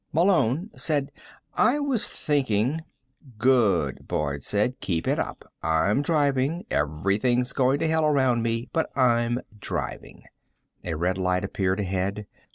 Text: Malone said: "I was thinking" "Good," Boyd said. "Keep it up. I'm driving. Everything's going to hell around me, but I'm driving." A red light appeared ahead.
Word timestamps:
Malone 0.11 0.71
said: 0.73 1.11
"I 1.53 1.77
was 1.77 2.07
thinking" 2.07 2.81
"Good," 3.37 4.07
Boyd 4.07 4.41
said. 4.41 4.79
"Keep 4.79 5.07
it 5.07 5.19
up. 5.19 5.53
I'm 5.61 6.01
driving. 6.01 6.65
Everything's 6.71 7.53
going 7.53 7.77
to 7.77 7.87
hell 7.87 8.05
around 8.07 8.41
me, 8.41 8.67
but 8.73 8.89
I'm 8.97 9.41
driving." 9.59 10.23
A 10.83 10.95
red 10.95 11.19
light 11.19 11.43
appeared 11.43 11.81
ahead. 11.81 12.25